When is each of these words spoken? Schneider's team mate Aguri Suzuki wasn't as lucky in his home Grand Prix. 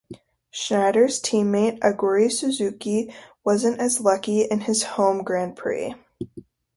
Schneider's 0.49 1.19
team 1.19 1.51
mate 1.51 1.79
Aguri 1.81 2.31
Suzuki 2.31 3.13
wasn't 3.43 3.79
as 3.79 4.01
lucky 4.01 4.41
in 4.41 4.61
his 4.61 4.81
home 4.81 5.21
Grand 5.21 5.55
Prix. 5.55 5.93